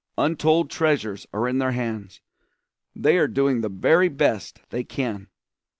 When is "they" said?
2.95-3.19, 4.71-4.83